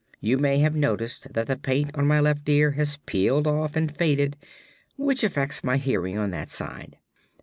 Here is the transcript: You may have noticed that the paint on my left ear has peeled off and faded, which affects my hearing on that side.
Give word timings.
You 0.19 0.39
may 0.39 0.57
have 0.57 0.73
noticed 0.75 1.33
that 1.33 1.45
the 1.45 1.55
paint 1.55 1.95
on 1.95 2.07
my 2.07 2.19
left 2.19 2.49
ear 2.49 2.71
has 2.71 2.97
peeled 3.05 3.45
off 3.45 3.75
and 3.75 3.95
faded, 3.95 4.35
which 4.97 5.23
affects 5.23 5.63
my 5.63 5.77
hearing 5.77 6.17
on 6.17 6.31
that 6.31 6.49
side. 6.49 6.97